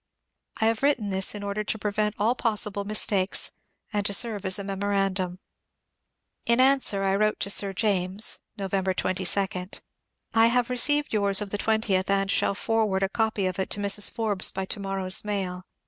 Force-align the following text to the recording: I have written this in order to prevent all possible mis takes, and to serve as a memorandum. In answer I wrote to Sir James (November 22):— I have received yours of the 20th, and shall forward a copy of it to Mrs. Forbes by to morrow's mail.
I 0.59 0.65
have 0.65 0.81
written 0.81 1.11
this 1.11 1.35
in 1.35 1.43
order 1.43 1.63
to 1.63 1.77
prevent 1.77 2.15
all 2.17 2.33
possible 2.33 2.83
mis 2.85 3.05
takes, 3.05 3.51
and 3.93 4.03
to 4.07 4.15
serve 4.15 4.45
as 4.47 4.57
a 4.57 4.63
memorandum. 4.63 5.37
In 6.47 6.59
answer 6.59 7.03
I 7.03 7.15
wrote 7.15 7.39
to 7.41 7.51
Sir 7.51 7.71
James 7.71 8.39
(November 8.57 8.95
22):— 8.95 9.47
I 10.33 10.47
have 10.47 10.71
received 10.71 11.13
yours 11.13 11.39
of 11.39 11.51
the 11.51 11.59
20th, 11.59 12.09
and 12.09 12.31
shall 12.31 12.55
forward 12.55 13.03
a 13.03 13.09
copy 13.09 13.45
of 13.45 13.59
it 13.59 13.69
to 13.69 13.79
Mrs. 13.79 14.09
Forbes 14.11 14.51
by 14.51 14.65
to 14.65 14.79
morrow's 14.79 15.23
mail. 15.23 15.67